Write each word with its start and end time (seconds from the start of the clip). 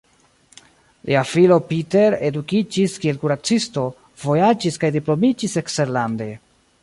Lia 1.09 1.19
filo 1.31 1.57
Peter 1.73 2.17
edukiĝis 2.29 2.97
kiel 3.03 3.21
kuracisto, 3.25 3.85
vojaĝis 4.25 4.83
kaj 4.85 4.93
diplomiĝis 4.99 5.59
eksterlande. 5.65 6.31